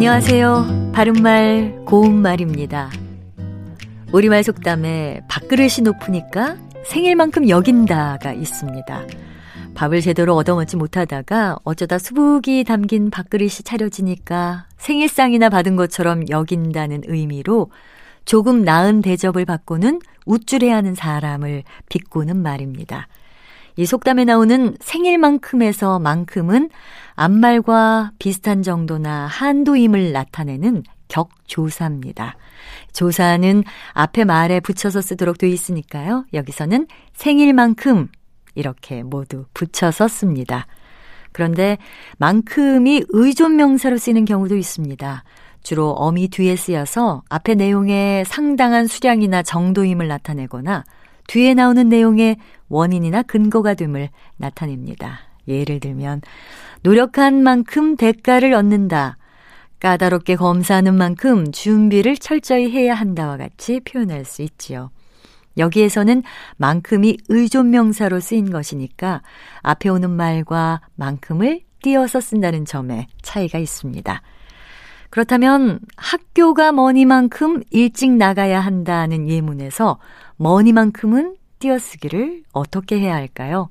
안녕하세요. 0.00 0.92
바른말 0.94 1.82
고운말입니다. 1.84 2.88
우리말 4.14 4.42
속담에 4.42 5.20
밥그릇이 5.28 5.82
높으니까 5.84 6.56
생일만큼 6.86 7.50
여긴다가 7.50 8.32
있습니다. 8.32 9.06
밥을 9.74 10.00
제대로 10.00 10.36
얻어먹지 10.36 10.78
못하다가 10.78 11.58
어쩌다 11.64 11.98
수북이 11.98 12.64
담긴 12.64 13.10
밥그릇이 13.10 13.50
차려지니까 13.62 14.64
생일상이나 14.78 15.50
받은 15.50 15.76
것처럼 15.76 16.30
여긴다는 16.30 17.02
의미로 17.06 17.70
조금 18.24 18.64
나은 18.64 19.02
대접을 19.02 19.44
받고는 19.44 20.00
우쭐해하는 20.24 20.94
사람을 20.94 21.62
비꼬는 21.90 22.38
말입니다. 22.38 23.06
이 23.80 23.86
속담에 23.86 24.26
나오는 24.26 24.76
생일만큼에서 24.78 26.00
만큼은 26.00 26.68
앞말과 27.14 28.12
비슷한 28.18 28.62
정도나 28.62 29.26
한도임을 29.26 30.12
나타내는 30.12 30.82
격조사입니다. 31.08 32.36
조사는 32.92 33.64
앞에 33.94 34.24
말에 34.24 34.60
붙여서 34.60 35.00
쓰도록 35.00 35.38
돼 35.38 35.48
있으니까요. 35.48 36.26
여기서는 36.34 36.88
생일만큼 37.14 38.08
이렇게 38.54 39.02
모두 39.02 39.46
붙여서 39.54 40.08
씁니다. 40.08 40.66
그런데 41.32 41.78
만큼이 42.18 43.04
의존 43.08 43.56
명사로 43.56 43.96
쓰이는 43.96 44.26
경우도 44.26 44.58
있습니다. 44.58 45.24
주로 45.62 45.92
어미 45.92 46.28
뒤에 46.28 46.54
쓰여서 46.54 47.22
앞에 47.30 47.54
내용에 47.54 48.24
상당한 48.26 48.86
수량이나 48.86 49.42
정도임을 49.42 50.06
나타내거나 50.06 50.84
뒤에 51.30 51.54
나오는 51.54 51.88
내용의 51.88 52.38
원인이나 52.68 53.22
근거가 53.22 53.74
됨을 53.74 54.08
나타냅니다. 54.36 55.20
예를 55.46 55.78
들면 55.78 56.22
노력한 56.82 57.44
만큼 57.44 57.94
대가를 57.96 58.52
얻는다. 58.52 59.16
까다롭게 59.78 60.34
검사하는 60.34 60.96
만큼 60.96 61.52
준비를 61.52 62.16
철저히 62.16 62.72
해야 62.72 62.94
한다와 62.94 63.36
같이 63.36 63.78
표현할 63.78 64.24
수 64.24 64.42
있지요. 64.42 64.90
여기에서는 65.56 66.24
만큼이 66.56 67.18
의존명사로 67.28 68.18
쓰인 68.18 68.50
것이니까 68.50 69.22
앞에 69.62 69.88
오는 69.88 70.10
말과 70.10 70.80
만큼을 70.96 71.60
띄어서 71.80 72.20
쓴다는 72.20 72.64
점에 72.64 73.06
차이가 73.22 73.60
있습니다. 73.60 74.20
그렇다면 75.10 75.80
학교가 75.96 76.72
머니만큼 76.72 77.62
일찍 77.70 78.10
나가야 78.12 78.60
한다는 78.60 79.28
예문에서 79.28 79.98
머니만큼은 80.40 81.36
띄어쓰기를 81.58 82.44
어떻게 82.52 82.98
해야 82.98 83.14
할까요? 83.14 83.68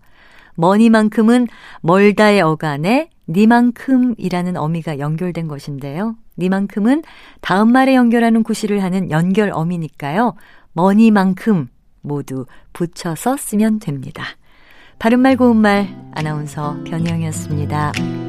머니만큼은 0.56 1.48
멀다의 1.82 2.42
어간에 2.42 3.10
니만큼이라는 3.28 4.56
어미가 4.56 5.00
연결된 5.00 5.48
것인데요. 5.48 6.16
니만큼은 6.38 7.04
다음 7.42 7.72
말에 7.72 7.96
연결하는 7.96 8.44
구실을 8.44 8.84
하는 8.84 9.10
연결 9.10 9.52
어미니까요. 9.52 10.36
머니만큼 10.74 11.70
모두 12.02 12.46
붙여서 12.74 13.38
쓰면 13.38 13.80
됩니다. 13.80 14.24
바른말 15.00 15.38
고운말 15.38 16.12
아나운서 16.14 16.78
변희영이었습니다. 16.84 18.29